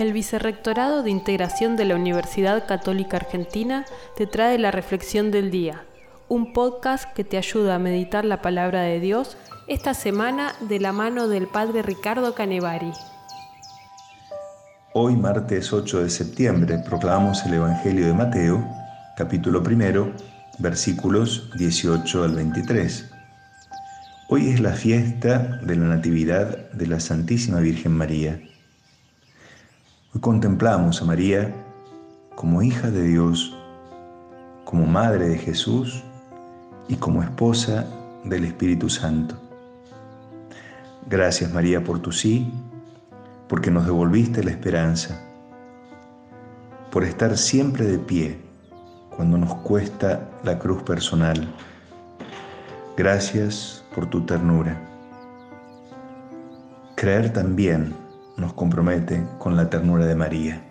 [0.00, 3.84] El Vicerrectorado de Integración de la Universidad Católica Argentina
[4.16, 5.84] te trae la Reflexión del Día,
[6.26, 9.36] un podcast que te ayuda a meditar la palabra de Dios
[9.68, 12.92] esta semana de la mano del Padre Ricardo Canevari.
[14.94, 18.66] Hoy, martes 8 de septiembre, proclamamos el Evangelio de Mateo,
[19.18, 20.14] capítulo primero,
[20.60, 23.10] versículos 18 al 23.
[24.30, 28.40] Hoy es la fiesta de la Natividad de la Santísima Virgen María.
[30.12, 31.54] Hoy contemplamos a María
[32.34, 33.56] como hija de Dios,
[34.64, 36.02] como madre de Jesús
[36.88, 37.86] y como esposa
[38.24, 39.36] del Espíritu Santo.
[41.06, 42.52] Gracias María por tu sí,
[43.46, 45.16] porque nos devolviste la esperanza,
[46.90, 48.40] por estar siempre de pie
[49.14, 51.54] cuando nos cuesta la cruz personal.
[52.96, 54.76] Gracias por tu ternura.
[56.96, 57.94] Creer también
[58.40, 60.69] nos compromete con la ternura de María.